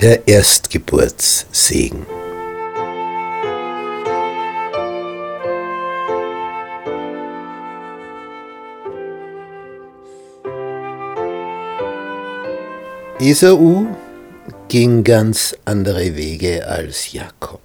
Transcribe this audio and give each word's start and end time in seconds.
Der 0.00 0.28
Erstgeburtssegen. 0.28 2.06
Esau 13.18 13.86
ging 14.68 15.02
ganz 15.02 15.56
andere 15.64 16.14
Wege 16.14 16.64
als 16.64 17.12
Jakob. 17.12 17.60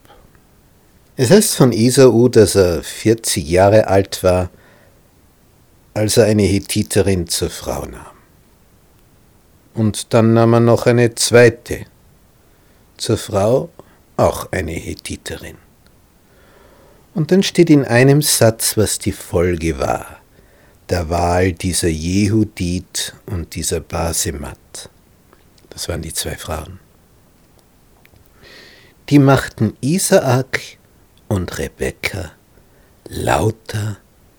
Es 1.16 1.30
heißt 1.30 1.54
von 1.54 1.72
Esau, 1.72 2.30
dass 2.30 2.56
er 2.56 2.82
40 2.82 3.48
Jahre 3.48 3.86
alt 3.86 4.24
war, 4.24 4.50
als 5.94 6.18
er 6.18 6.26
eine 6.26 6.42
Hethiterin 6.42 7.28
zur 7.28 7.52
Frau 7.52 7.86
nahm. 7.86 8.08
Und 9.76 10.16
dann 10.16 10.34
nahm 10.34 10.54
er 10.54 10.62
noch 10.62 10.88
eine 10.88 11.14
zweite 11.14 11.93
zur 12.98 13.18
Frau, 13.18 13.70
auch 14.18 14.52
eine 14.52 14.72
Hethiterin. 14.72 15.58
Und 17.14 17.32
dann 17.32 17.44
steht 17.44 17.70
in 17.70 17.86
einem 17.86 18.22
Satz, 18.22 18.76
was 18.78 19.00
die 19.00 19.12
Folge 19.12 19.80
war, 19.80 20.20
der 20.90 21.10
Wahl 21.10 21.54
dieser 21.54 21.88
Jehudit 21.88 23.14
und 23.26 23.56
dieser 23.56 23.80
Basemat. 23.80 24.90
Das 25.70 25.90
waren 25.90 26.02
die 26.02 26.14
zwei 26.14 26.36
Frauen. 26.36 26.80
Die 29.10 29.20
machten 29.20 29.76
Isaak 29.82 30.60
und 31.28 31.58
Rebekka 31.58 32.32
lauter 33.10 33.98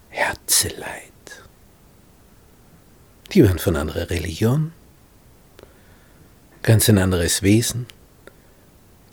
Herzeleid. 0.08 1.12
Die 3.32 3.44
waren 3.44 3.58
von 3.58 3.76
anderer 3.76 4.10
Religion, 4.10 4.72
ganz 6.62 6.88
ein 6.88 6.98
anderes 6.98 7.42
Wesen, 7.42 7.86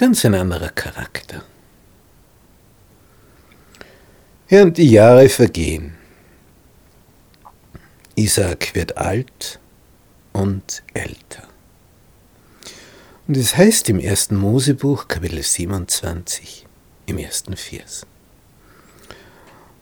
ganz 0.02 0.26
ein 0.26 0.34
anderer 0.34 0.70
Charakter. 0.70 1.44
Ja, 4.50 4.64
und 4.64 4.76
die 4.80 4.90
Jahre 4.90 5.30
vergehen. 5.30 5.96
Isaak 8.16 8.74
wird 8.74 8.98
alt 8.98 9.60
und 10.34 10.82
älter. 10.96 11.48
Und 13.28 13.38
es 13.38 13.56
heißt 13.56 13.90
im 13.90 14.00
ersten 14.00 14.38
Mosebuch, 14.38 15.08
Kapitel 15.08 15.44
27, 15.44 16.66
im 17.06 17.20
ersten 17.20 17.56
Vers. 17.56 18.08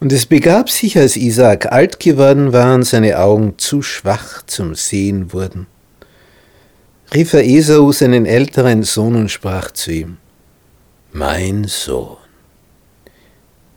Und 0.01 0.11
es 0.11 0.25
begab 0.25 0.69
sich, 0.69 0.97
als 0.97 1.15
Isaak 1.15 1.71
alt 1.71 2.01
geworden 2.01 2.51
war 2.51 2.75
und 2.75 2.83
seine 2.83 3.19
Augen 3.19 3.57
zu 3.57 3.81
schwach 3.81 4.45
zum 4.45 4.75
Sehen 4.75 5.31
wurden, 5.31 5.67
rief 7.13 7.33
er 7.33 7.43
Esau 7.43 7.91
seinen 7.91 8.25
älteren 8.25 8.83
Sohn 8.83 9.15
und 9.15 9.29
sprach 9.29 9.71
zu 9.71 9.91
ihm, 9.91 10.17
Mein 11.11 11.65
Sohn, 11.65 12.17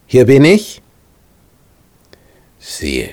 hier 0.07 0.27
bin 0.27 0.45
ich. 0.45 0.83
Siehe, 2.59 3.11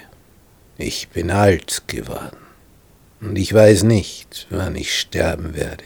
ich 0.77 1.09
bin 1.09 1.31
alt 1.31 1.83
geworden 1.87 2.37
und 3.21 3.37
ich 3.37 3.53
weiß 3.53 3.83
nicht, 3.83 4.47
wann 4.49 4.75
ich 4.75 4.97
sterben 4.99 5.55
werde. 5.55 5.83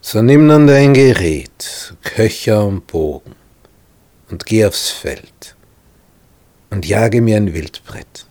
So 0.00 0.22
nimm 0.22 0.46
nun 0.46 0.66
dein 0.66 0.94
Gerät, 0.94 1.94
Köcher 2.02 2.64
und 2.64 2.86
Bogen, 2.86 3.34
und 4.30 4.46
geh 4.46 4.64
aufs 4.64 4.88
Feld 4.88 5.56
und 6.70 6.86
jage 6.86 7.20
mir 7.20 7.36
ein 7.36 7.52
Wildbrett 7.52 8.26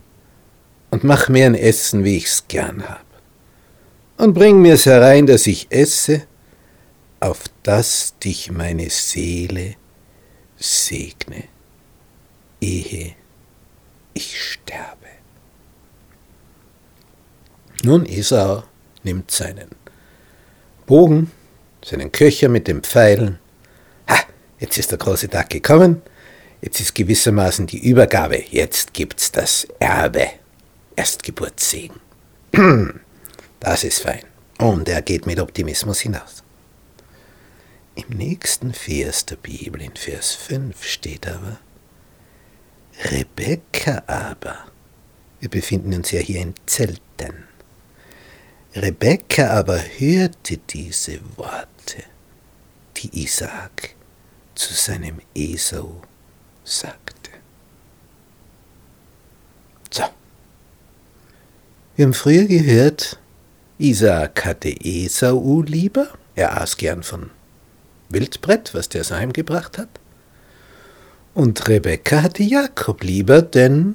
und 0.90 1.04
mach 1.04 1.28
mir 1.28 1.46
ein 1.46 1.54
Essen, 1.54 2.04
wie 2.04 2.16
ich's 2.16 2.44
gern 2.48 2.88
hab. 2.88 3.09
Und 4.20 4.34
bring 4.34 4.60
mir's 4.60 4.84
herein, 4.84 5.26
dass 5.26 5.46
ich 5.46 5.68
esse, 5.70 6.24
auf 7.20 7.44
das 7.62 8.18
dich 8.18 8.50
meine 8.50 8.90
Seele 8.90 9.76
segne, 10.58 11.44
ehe 12.60 13.14
ich 14.12 14.38
sterbe. 14.38 15.06
Nun 17.82 18.04
Esau 18.04 18.64
nimmt 19.04 19.30
seinen 19.30 19.70
Bogen 20.84 21.30
seinen 21.82 22.12
Köcher 22.12 22.50
mit 22.50 22.68
den 22.68 22.82
Pfeilen. 22.82 23.38
Ha, 24.06 24.18
jetzt 24.58 24.76
ist 24.76 24.90
der 24.90 24.98
große 24.98 25.30
Tag 25.30 25.48
gekommen. 25.48 26.02
Jetzt 26.60 26.78
ist 26.78 26.94
gewissermaßen 26.94 27.66
die 27.66 27.88
Übergabe. 27.88 28.44
Jetzt 28.50 28.92
gibt's 28.92 29.32
das 29.32 29.66
Erbe. 29.78 30.26
Erstgeburtssegen. 30.94 31.96
Das 33.60 33.84
ist 33.84 34.00
fein. 34.00 34.24
Und 34.58 34.88
er 34.88 35.02
geht 35.02 35.26
mit 35.26 35.38
Optimismus 35.38 36.00
hinaus. 36.00 36.42
Im 37.94 38.16
nächsten 38.16 38.72
Vers 38.72 39.26
der 39.26 39.36
Bibel, 39.36 39.80
in 39.82 39.94
Vers 39.94 40.34
5, 40.34 40.84
steht 40.84 41.28
aber, 41.28 41.58
Rebekka 43.04 44.02
aber, 44.06 44.66
wir 45.40 45.48
befinden 45.48 45.94
uns 45.94 46.10
ja 46.10 46.20
hier 46.20 46.40
in 46.40 46.54
Zelten, 46.66 47.44
Rebekka 48.74 49.50
aber 49.50 49.78
hörte 49.78 50.58
diese 50.58 51.20
Worte, 51.36 52.04
die 52.96 53.24
Isaak 53.24 53.94
zu 54.54 54.72
seinem 54.74 55.20
Esau 55.34 56.02
sagte. 56.62 57.30
So. 59.90 60.04
Wir 61.96 62.04
haben 62.04 62.14
früher 62.14 62.44
gehört, 62.44 63.18
Isaak 63.80 64.44
hatte 64.44 64.68
Esau 64.68 65.62
lieber, 65.62 66.08
er 66.34 66.60
aß 66.60 66.76
gern 66.76 67.02
von 67.02 67.30
Wildbrett, 68.10 68.74
was 68.74 68.90
der 68.90 69.04
so 69.04 69.14
heimgebracht 69.14 69.78
hat. 69.78 69.88
Und 71.32 71.66
Rebekka 71.66 72.22
hatte 72.22 72.42
Jakob 72.42 73.02
lieber, 73.02 73.40
denn 73.40 73.94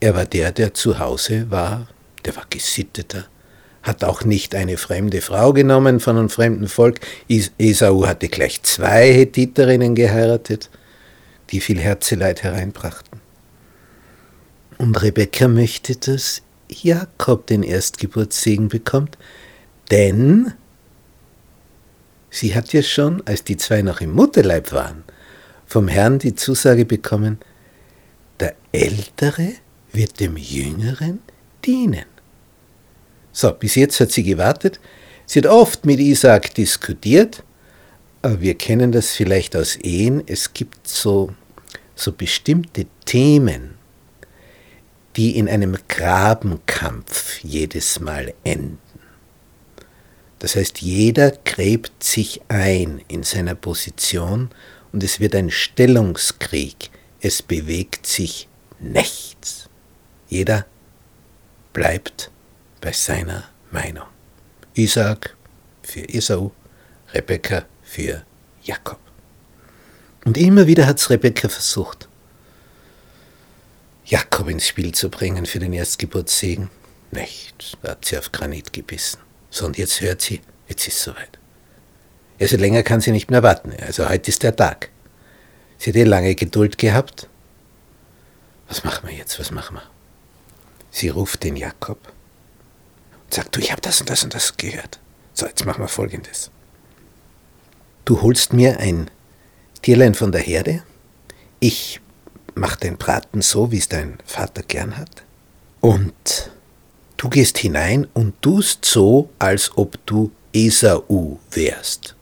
er 0.00 0.14
war 0.14 0.24
der, 0.24 0.50
der 0.52 0.72
zu 0.72 0.98
Hause 0.98 1.50
war, 1.50 1.88
der 2.24 2.36
war 2.36 2.46
gesitteter, 2.48 3.26
hat 3.82 4.02
auch 4.02 4.24
nicht 4.24 4.54
eine 4.54 4.78
fremde 4.78 5.20
Frau 5.20 5.52
genommen 5.52 6.00
von 6.00 6.16
einem 6.16 6.30
fremden 6.30 6.68
Volk. 6.68 7.00
Esau 7.28 8.06
hatte 8.06 8.28
gleich 8.28 8.62
zwei 8.62 9.12
Hethiterinnen 9.12 9.94
geheiratet, 9.94 10.70
die 11.50 11.60
viel 11.60 11.80
Herzeleid 11.80 12.42
hereinbrachten. 12.42 13.20
Und 14.78 15.02
Rebekka 15.02 15.48
möchte, 15.48 15.96
dass 15.96 16.40
Jakob 16.70 17.46
den 17.46 17.62
Erstgeburtssegen 17.62 18.68
bekommt, 18.68 19.18
denn 19.90 20.52
sie 22.30 22.54
hat 22.54 22.72
ja 22.72 22.82
schon, 22.82 23.26
als 23.26 23.44
die 23.44 23.56
zwei 23.56 23.82
noch 23.82 24.00
im 24.00 24.12
Mutterleib 24.12 24.72
waren, 24.72 25.04
vom 25.66 25.88
Herrn 25.88 26.18
die 26.18 26.34
Zusage 26.34 26.84
bekommen, 26.84 27.38
der 28.38 28.54
Ältere 28.72 29.52
wird 29.92 30.20
dem 30.20 30.36
Jüngeren 30.36 31.20
dienen. 31.64 32.06
So, 33.32 33.52
bis 33.52 33.74
jetzt 33.74 34.00
hat 34.00 34.10
sie 34.10 34.22
gewartet. 34.22 34.80
Sie 35.26 35.38
hat 35.38 35.46
oft 35.46 35.86
mit 35.86 36.00
Isaac 36.00 36.54
diskutiert. 36.54 37.42
Aber 38.22 38.40
wir 38.40 38.54
kennen 38.54 38.92
das 38.92 39.12
vielleicht 39.12 39.56
aus 39.56 39.76
Ehen. 39.76 40.22
Es 40.26 40.52
gibt 40.52 40.86
so, 40.86 41.32
so 41.94 42.12
bestimmte 42.12 42.86
Themen, 43.04 43.76
die 45.20 45.36
in 45.36 45.50
einem 45.50 45.76
Grabenkampf 45.86 47.44
jedes 47.44 48.00
Mal 48.00 48.32
enden. 48.42 48.78
Das 50.38 50.56
heißt, 50.56 50.80
jeder 50.80 51.32
gräbt 51.44 52.02
sich 52.02 52.40
ein 52.48 53.02
in 53.06 53.22
seiner 53.22 53.54
Position 53.54 54.48
und 54.92 55.04
es 55.04 55.20
wird 55.20 55.34
ein 55.34 55.50
Stellungskrieg. 55.50 56.88
Es 57.20 57.42
bewegt 57.42 58.06
sich 58.06 58.48
nichts. 58.78 59.68
Jeder 60.30 60.64
bleibt 61.74 62.30
bei 62.80 62.92
seiner 62.92 63.44
Meinung. 63.70 64.06
Isaac 64.72 65.36
für 65.82 66.08
Esau, 66.08 66.50
Rebekka 67.12 67.66
für 67.82 68.24
Jakob. 68.62 69.00
Und 70.24 70.38
immer 70.38 70.66
wieder 70.66 70.86
hat 70.86 70.98
es 70.98 71.10
Rebekka 71.10 71.50
versucht, 71.50 72.08
Jakob 74.10 74.48
ins 74.48 74.66
Spiel 74.66 74.92
zu 74.92 75.08
bringen 75.08 75.46
für 75.46 75.58
den 75.58 75.72
Erstgeburtssegen. 75.72 76.70
Nicht, 77.10 77.78
da 77.82 77.92
hat 77.92 78.04
sie 78.04 78.18
auf 78.18 78.30
Granit 78.30 78.72
gebissen. 78.72 79.20
So, 79.50 79.66
und 79.66 79.78
jetzt 79.78 80.00
hört 80.00 80.20
sie, 80.20 80.40
jetzt 80.68 80.86
ist 80.86 80.98
es 80.98 81.04
soweit. 81.04 81.38
Also 82.38 82.56
länger 82.56 82.82
kann 82.82 83.00
sie 83.00 83.12
nicht 83.12 83.30
mehr 83.30 83.42
warten. 83.42 83.72
Also 83.80 84.08
heute 84.08 84.28
ist 84.28 84.42
der 84.42 84.54
Tag. 84.54 84.90
Sie 85.78 85.90
hat 85.90 85.96
eh 85.96 86.04
lange 86.04 86.34
Geduld 86.34 86.76
gehabt. 86.76 87.28
Was 88.68 88.84
machen 88.84 89.08
wir 89.08 89.16
jetzt? 89.16 89.40
Was 89.40 89.50
machen 89.50 89.76
wir? 89.76 89.82
Sie 90.90 91.08
ruft 91.08 91.42
den 91.42 91.56
Jakob 91.56 91.98
sagt, 93.34 93.56
du, 93.56 93.60
ich 93.60 93.70
habe 93.70 93.80
das 93.80 94.00
und 94.00 94.10
das 94.10 94.24
und 94.24 94.34
das 94.34 94.56
gehört. 94.56 94.98
So, 95.34 95.46
jetzt 95.46 95.64
machen 95.64 95.82
wir 95.82 95.88
folgendes. 95.88 96.50
Du 98.04 98.20
holst 98.22 98.52
mir 98.52 98.78
ein 98.80 99.10
Tierlein 99.82 100.14
von 100.14 100.32
der 100.32 100.40
Herde, 100.40 100.82
ich 101.60 102.00
mach 102.54 102.76
den 102.76 102.96
Braten 102.96 103.42
so, 103.42 103.70
wie 103.72 103.78
es 103.78 103.88
dein 103.88 104.18
Vater 104.24 104.62
gern 104.62 104.96
hat, 104.96 105.22
und 105.80 106.50
du 107.16 107.28
gehst 107.28 107.58
hinein 107.58 108.06
und 108.14 108.40
tust 108.42 108.84
so, 108.84 109.30
als 109.38 109.70
ob 109.76 109.98
du 110.06 110.30
Esau 110.52 111.38
wärst. 111.50 112.14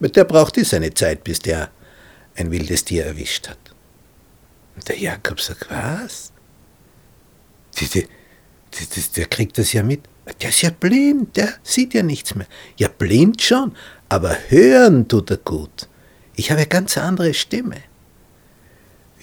Mit 0.00 0.16
der 0.16 0.24
braucht 0.24 0.58
es 0.58 0.70
seine 0.70 0.92
Zeit, 0.92 1.24
bis 1.24 1.38
der 1.38 1.70
ein 2.36 2.50
wildes 2.50 2.84
Tier 2.84 3.04
erwischt 3.06 3.48
hat. 3.48 3.58
Und 4.74 4.88
der 4.88 4.98
Jakob 4.98 5.40
sagt, 5.40 5.70
was? 5.70 6.32
Die, 7.78 7.86
die, 7.86 8.06
die, 8.72 9.02
der 9.16 9.26
kriegt 9.26 9.58
das 9.58 9.72
ja 9.72 9.82
mit. 9.82 10.02
Der 10.40 10.48
ist 10.48 10.62
ja 10.62 10.70
blind, 10.70 11.36
der 11.36 11.54
sieht 11.62 11.94
ja 11.94 12.02
nichts 12.02 12.34
mehr. 12.34 12.46
Ja, 12.76 12.88
blind 12.88 13.42
schon, 13.42 13.76
aber 14.08 14.36
hören 14.48 15.06
tut 15.06 15.30
er 15.30 15.36
gut. 15.36 15.88
Ich 16.34 16.50
habe 16.50 16.60
eine 16.60 16.68
ganz 16.68 16.96
andere 16.98 17.34
Stimme. 17.34 17.76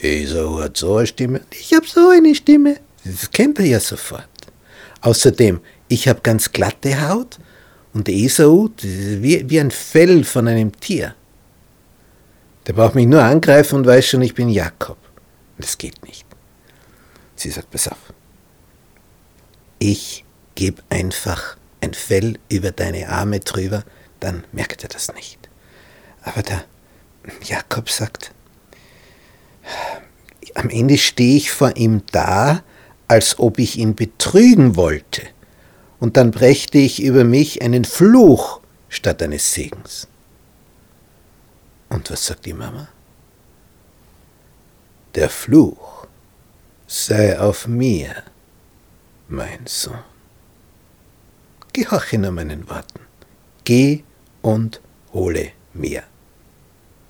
Esau 0.01 0.59
hat 0.59 0.77
so 0.77 0.97
eine 0.97 1.07
Stimme. 1.07 1.41
Ich 1.51 1.73
habe 1.73 1.87
so 1.87 2.09
eine 2.09 2.33
Stimme. 2.35 2.77
Das 3.03 3.29
kennt 3.31 3.59
er 3.59 3.65
ja 3.65 3.79
sofort. 3.79 4.27
Außerdem, 5.01 5.59
ich 5.87 6.07
habe 6.07 6.21
ganz 6.21 6.51
glatte 6.51 7.07
Haut 7.07 7.39
und 7.93 8.09
Esau 8.09 8.69
wie, 8.81 9.49
wie 9.49 9.59
ein 9.59 9.71
Fell 9.71 10.23
von 10.23 10.47
einem 10.47 10.79
Tier. 10.79 11.15
Der 12.67 12.73
braucht 12.73 12.95
mich 12.95 13.07
nur 13.07 13.23
angreifen 13.23 13.75
und 13.75 13.87
weiß 13.87 14.05
schon, 14.05 14.21
ich 14.21 14.35
bin 14.35 14.49
Jakob. 14.49 14.97
Das 15.57 15.77
geht 15.77 16.03
nicht. 16.05 16.25
Sie 17.35 17.49
sagt, 17.49 17.71
pass 17.71 17.87
auf. 17.87 18.13
Ich 19.79 20.23
gebe 20.55 20.83
einfach 20.89 21.57
ein 21.81 21.93
Fell 21.93 22.37
über 22.49 22.71
deine 22.71 23.09
Arme 23.09 23.39
drüber, 23.39 23.83
dann 24.19 24.43
merkt 24.51 24.83
er 24.83 24.89
das 24.89 25.11
nicht. 25.13 25.49
Aber 26.21 26.43
der 26.43 26.63
Jakob 27.43 27.89
sagt, 27.89 28.31
am 30.55 30.69
Ende 30.69 30.97
stehe 30.97 31.37
ich 31.37 31.51
vor 31.51 31.75
ihm 31.75 32.03
da, 32.11 32.63
als 33.07 33.39
ob 33.39 33.59
ich 33.59 33.77
ihn 33.77 33.95
betrügen 33.95 34.75
wollte, 34.75 35.23
und 35.99 36.17
dann 36.17 36.31
brächte 36.31 36.77
ich 36.77 37.01
über 37.01 37.23
mich 37.23 37.61
einen 37.61 37.85
Fluch 37.85 38.61
statt 38.89 39.21
eines 39.21 39.53
Segens. 39.53 40.07
Und 41.89 42.09
was 42.09 42.25
sagt 42.25 42.45
die 42.45 42.53
Mama? 42.53 42.87
Der 45.13 45.29
Fluch 45.29 46.07
sei 46.87 47.37
auf 47.37 47.67
mir, 47.67 48.23
mein 49.27 49.65
Sohn. 49.65 49.99
Gehorche 51.73 52.17
nur 52.17 52.31
meinen 52.31 52.69
Worten. 52.69 53.01
Geh 53.63 54.03
und 54.41 54.81
hole 55.13 55.51
mir 55.73 56.03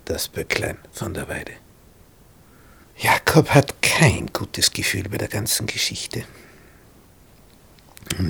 das 0.04 0.28
Böcklein 0.28 0.78
von 0.92 1.14
der 1.14 1.28
Weide. 1.28 1.52
Jakob 2.96 3.50
hat 3.50 3.82
kein 3.82 4.26
gutes 4.32 4.72
Gefühl 4.72 5.08
bei 5.08 5.18
der 5.18 5.28
ganzen 5.28 5.66
Geschichte. 5.66 6.24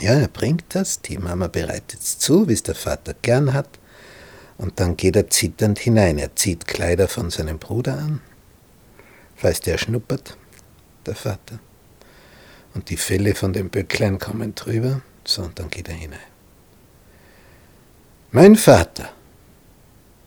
Ja, 0.00 0.14
er 0.14 0.28
bringt 0.28 0.64
das, 0.70 1.00
die 1.00 1.18
Mama 1.18 1.48
bereitet 1.48 2.00
es 2.00 2.18
zu, 2.18 2.48
wie 2.48 2.52
es 2.52 2.62
der 2.62 2.74
Vater 2.74 3.14
gern 3.20 3.52
hat, 3.52 3.68
und 4.58 4.78
dann 4.78 4.96
geht 4.96 5.16
er 5.16 5.28
zitternd 5.28 5.78
hinein. 5.78 6.18
Er 6.18 6.36
zieht 6.36 6.68
Kleider 6.68 7.08
von 7.08 7.30
seinem 7.30 7.58
Bruder 7.58 7.98
an, 7.98 8.20
falls 9.34 9.60
der 9.60 9.78
schnuppert, 9.78 10.36
der 11.06 11.16
Vater. 11.16 11.58
Und 12.74 12.90
die 12.90 12.96
Felle 12.96 13.34
von 13.34 13.52
dem 13.52 13.70
Böcklein 13.70 14.18
kommen 14.18 14.54
drüber, 14.54 15.02
so, 15.24 15.42
und 15.42 15.58
dann 15.58 15.68
geht 15.68 15.88
er 15.88 15.94
hinein. 15.94 16.18
Mein 18.30 18.56
Vater, 18.56 19.10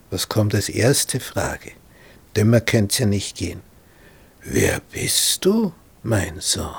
was 0.09 0.29
kommt 0.29 0.53
als 0.53 0.69
erste 0.69 1.19
Frage? 1.19 1.71
Dümmer 2.35 2.61
könnt's 2.61 2.97
ja 2.97 3.05
nicht 3.05 3.37
gehen. 3.37 3.61
Wer 4.47 4.79
bist 4.91 5.43
du, 5.43 5.73
mein 6.03 6.39
Sohn? 6.39 6.69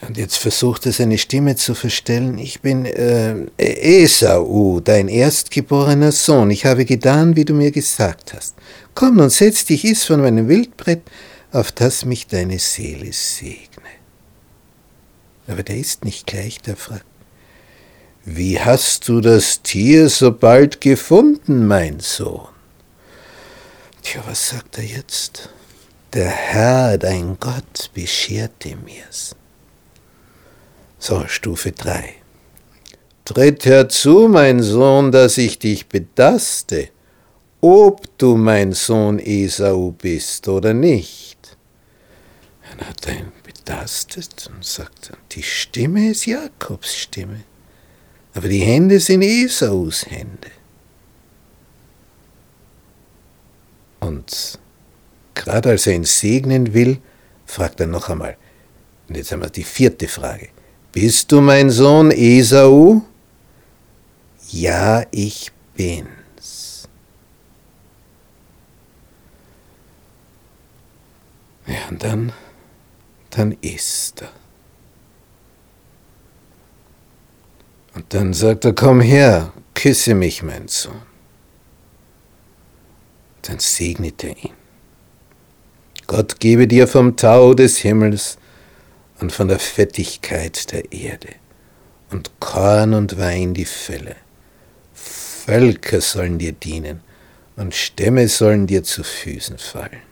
Und 0.00 0.16
jetzt 0.16 0.38
versucht 0.38 0.86
er 0.86 0.92
seine 0.92 1.18
Stimme 1.18 1.56
zu 1.56 1.74
verstellen. 1.74 2.38
Ich 2.38 2.62
bin 2.62 2.86
äh, 2.86 3.46
Esau, 3.58 4.80
dein 4.80 5.08
erstgeborener 5.08 6.10
Sohn. 6.10 6.50
Ich 6.50 6.64
habe 6.64 6.86
getan, 6.86 7.36
wie 7.36 7.44
du 7.44 7.52
mir 7.52 7.70
gesagt 7.70 8.32
hast. 8.32 8.56
Komm 8.94 9.16
nun, 9.16 9.28
setz 9.28 9.66
dich, 9.66 9.84
iss 9.84 10.04
von 10.04 10.22
meinem 10.22 10.48
Wildbrett, 10.48 11.02
auf 11.52 11.70
das 11.70 12.06
mich 12.06 12.26
deine 12.26 12.58
Seele 12.58 13.12
segne. 13.12 13.68
Aber 15.46 15.62
der 15.62 15.76
ist 15.76 16.04
nicht 16.04 16.26
gleich, 16.26 16.62
der 16.62 16.76
fragt, 16.76 17.04
wie 18.24 18.58
hast 18.58 19.06
du 19.08 19.20
das 19.20 19.60
Tier 19.60 20.08
so 20.08 20.32
bald 20.32 20.80
gefunden, 20.80 21.66
mein 21.66 22.00
Sohn? 22.00 22.48
Tja, 24.02 24.22
was 24.26 24.48
sagt 24.48 24.78
er 24.78 24.84
jetzt? 24.84 25.50
Der 26.12 26.28
Herr, 26.28 26.98
dein 26.98 27.38
Gott, 27.40 27.90
bescherte 27.94 28.76
mir's. 28.76 29.34
So, 30.98 31.26
Stufe 31.26 31.72
3. 31.72 32.16
Tritt 33.24 33.64
herzu, 33.64 34.28
mein 34.28 34.62
Sohn, 34.62 35.10
dass 35.10 35.38
ich 35.38 35.58
dich 35.58 35.86
betaste, 35.86 36.90
ob 37.62 38.18
du 38.18 38.36
mein 38.36 38.72
Sohn 38.72 39.20
Esau 39.20 39.92
bist 39.92 40.48
oder 40.48 40.74
nicht. 40.74 41.56
Dann 42.68 42.88
hat 42.88 43.06
er 43.06 43.14
ihn 43.14 43.32
betastet 43.42 44.50
und 44.54 44.66
sagt, 44.66 45.12
die 45.30 45.42
Stimme 45.42 46.10
ist 46.10 46.26
Jakobs 46.26 46.94
Stimme, 46.94 47.44
aber 48.34 48.48
die 48.48 48.60
Hände 48.60 49.00
sind 49.00 49.22
Esaus 49.22 50.04
Hände. 50.04 50.50
Und 54.00 54.58
Gerade 55.34 55.70
als 55.70 55.86
er 55.86 55.94
ihn 55.94 56.04
segnen 56.04 56.74
will, 56.74 57.00
fragt 57.46 57.80
er 57.80 57.86
noch 57.86 58.08
einmal. 58.08 58.36
Und 59.08 59.16
jetzt 59.16 59.32
haben 59.32 59.42
wir 59.42 59.50
die 59.50 59.64
vierte 59.64 60.08
Frage. 60.08 60.48
Bist 60.92 61.32
du 61.32 61.40
mein 61.40 61.70
Sohn 61.70 62.10
Esau? 62.10 63.02
Ja, 64.50 65.04
ich 65.10 65.50
bin's. 65.74 66.88
Ja, 71.66 71.88
und 71.88 72.02
dann, 72.02 72.32
dann 73.30 73.56
ist 73.62 74.22
er. 74.22 74.28
Und 77.94 78.12
dann 78.14 78.32
sagt 78.32 78.64
er, 78.64 78.74
komm 78.74 79.00
her, 79.00 79.52
küsse 79.74 80.14
mich, 80.14 80.42
mein 80.42 80.68
Sohn. 80.68 81.02
Dann 83.42 83.58
segnet 83.58 84.22
er 84.24 84.36
ihn. 84.36 84.61
Gott 86.06 86.40
gebe 86.40 86.66
dir 86.66 86.86
vom 86.88 87.16
Tau 87.16 87.54
des 87.54 87.78
Himmels 87.78 88.38
und 89.20 89.32
von 89.32 89.48
der 89.48 89.58
Fettigkeit 89.58 90.72
der 90.72 90.92
Erde 90.92 91.28
und 92.10 92.30
Korn 92.40 92.94
und 92.94 93.18
Wein 93.18 93.54
die 93.54 93.64
Fülle. 93.64 94.16
Völker 94.94 96.00
sollen 96.00 96.38
dir 96.38 96.52
dienen 96.52 97.00
und 97.56 97.74
Stämme 97.74 98.28
sollen 98.28 98.66
dir 98.66 98.82
zu 98.82 99.02
Füßen 99.02 99.58
fallen. 99.58 100.02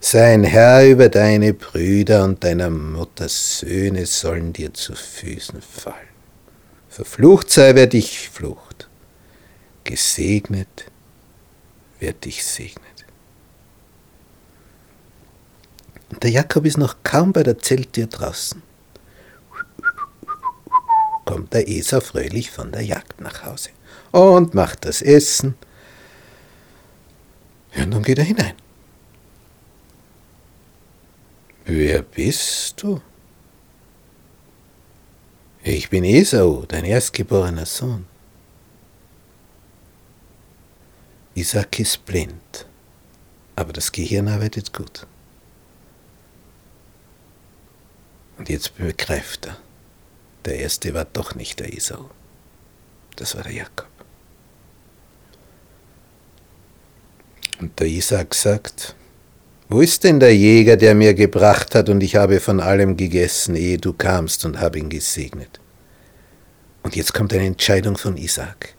Sei 0.00 0.34
ein 0.34 0.44
Herr 0.44 0.86
über 0.86 1.08
deine 1.08 1.54
Brüder 1.54 2.24
und 2.24 2.44
deiner 2.44 2.68
Mutter 2.68 3.28
Söhne 3.28 4.04
sollen 4.04 4.52
dir 4.52 4.74
zu 4.74 4.94
Füßen 4.94 5.62
fallen. 5.62 6.14
Verflucht 6.90 7.50
sei, 7.50 7.74
wer 7.74 7.86
dich 7.86 8.28
flucht. 8.28 8.88
Gesegnet, 9.82 10.84
wer 12.00 12.12
dich 12.12 12.44
segnet. 12.44 13.06
Und 15.94 16.03
der 16.22 16.30
Jakob 16.30 16.64
ist 16.66 16.78
noch 16.78 16.96
kaum 17.02 17.32
bei 17.32 17.42
der 17.42 17.58
Zelttür 17.58 18.06
draußen. 18.06 18.62
Kommt 21.24 21.54
der 21.54 21.68
Esau 21.68 22.00
fröhlich 22.00 22.50
von 22.50 22.72
der 22.72 22.82
Jagd 22.82 23.20
nach 23.20 23.44
Hause 23.44 23.70
und 24.12 24.54
macht 24.54 24.84
das 24.84 25.02
Essen. 25.02 25.54
Ja, 27.74 27.84
und 27.84 27.92
dann 27.92 28.02
geht 28.02 28.18
er 28.18 28.24
hinein. 28.24 28.54
Wer 31.64 32.02
bist 32.02 32.82
du? 32.82 33.00
Ich 35.62 35.88
bin 35.88 36.04
Esau, 36.04 36.64
dein 36.68 36.84
erstgeborener 36.84 37.64
Sohn. 37.64 38.06
Isaac 41.34 41.80
ist 41.80 42.04
blind, 42.04 42.66
aber 43.56 43.72
das 43.72 43.90
Gehirn 43.90 44.28
arbeitet 44.28 44.72
gut. 44.72 45.06
Und 48.38 48.48
jetzt 48.48 48.76
begreift 48.76 49.46
er, 49.46 49.56
der 50.44 50.58
erste 50.58 50.92
war 50.94 51.04
doch 51.04 51.34
nicht 51.34 51.60
der 51.60 51.72
Esau, 51.72 52.10
das 53.16 53.36
war 53.36 53.44
der 53.44 53.52
Jakob. 53.52 53.88
Und 57.60 57.78
der 57.78 57.86
Isaac 57.86 58.34
sagt, 58.34 58.96
wo 59.68 59.80
ist 59.80 60.04
denn 60.04 60.20
der 60.20 60.36
Jäger, 60.36 60.76
der 60.76 60.94
mir 60.94 61.14
gebracht 61.14 61.74
hat, 61.74 61.88
und 61.88 62.02
ich 62.02 62.16
habe 62.16 62.40
von 62.40 62.60
allem 62.60 62.96
gegessen, 62.96 63.54
ehe 63.54 63.78
du 63.78 63.92
kamst 63.92 64.44
und 64.44 64.60
habe 64.60 64.78
ihn 64.78 64.90
gesegnet? 64.90 65.60
Und 66.82 66.96
jetzt 66.96 67.14
kommt 67.14 67.32
eine 67.32 67.46
Entscheidung 67.46 67.96
von 67.96 68.16
Isaac. 68.16 68.74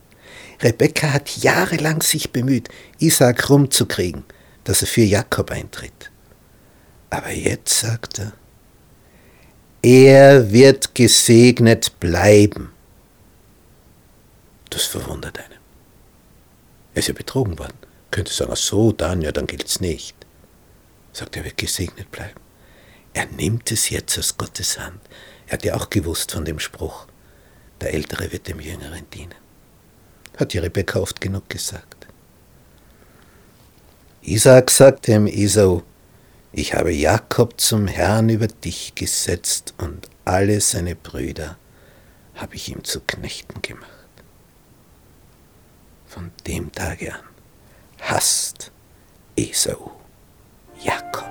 Rebekka 0.61 1.11
hat 1.11 1.37
jahrelang 1.37 2.01
sich 2.01 2.31
bemüht, 2.31 2.69
Isaac 2.99 3.49
rumzukriegen, 3.49 4.23
dass 4.63 4.81
er 4.81 4.87
für 4.87 5.01
Jakob 5.01 5.51
eintritt. 5.51 6.11
Aber 7.09 7.31
jetzt 7.31 7.79
sagt 7.79 8.19
er, 8.19 8.33
er 9.85 10.51
wird 10.51 10.95
gesegnet 10.95 11.99
bleiben 11.99 12.71
Das 14.71 14.85
verwundert 14.85 15.37
einen. 15.37 15.59
Er 16.95 16.99
ist 16.99 17.07
ja 17.07 17.13
betrogen 17.13 17.59
worden. 17.59 17.77
Könnte 18.09 18.33
sagen, 18.33 18.51
ach 18.51 18.57
so, 18.57 18.91
dann, 18.91 19.21
ja, 19.21 19.31
dann 19.31 19.45
gilt's 19.45 19.79
nicht. 19.79 20.15
Sagt, 21.13 21.37
er 21.37 21.43
wird 21.43 21.57
gesegnet 21.57 22.11
bleiben. 22.11 22.39
Er 23.13 23.27
nimmt 23.27 23.71
es 23.71 23.91
jetzt 23.91 24.17
aus 24.17 24.35
Gottes 24.35 24.79
Hand. 24.79 25.01
Er 25.45 25.53
hat 25.53 25.63
ja 25.63 25.75
auch 25.75 25.91
gewusst 25.91 26.31
von 26.31 26.45
dem 26.45 26.57
Spruch, 26.57 27.05
der 27.79 27.93
Ältere 27.93 28.31
wird 28.31 28.47
dem 28.47 28.59
Jüngeren 28.59 29.07
dienen. 29.11 29.35
Hat 30.35 30.51
die 30.51 30.57
Rebekka 30.57 30.99
oft 30.99 31.21
genug 31.21 31.47
gesagt. 31.47 32.07
Isaac 34.23 34.71
sagte 34.71 35.11
dem 35.11 35.27
Esau, 35.27 35.83
ich 36.57 36.73
habe 36.73 36.93
Jakob 36.93 37.59
zum 37.59 37.85
Herrn 37.87 38.29
über 38.29 38.47
dich 38.47 38.95
gesetzt 38.95 39.73
und 39.77 40.09
alle 40.23 40.61
seine 40.61 40.95
Brüder 40.95 41.57
habe 42.33 42.55
ich 42.55 42.69
ihm 42.69 42.83
zu 42.85 43.01
Knechten 43.01 43.61
gemacht. 43.61 43.89
Von 46.07 46.31
dem 46.47 46.71
Tage 46.71 47.13
an 47.13 47.19
hasst 47.99 48.71
Esau 49.35 49.99
Jakob. 50.81 51.25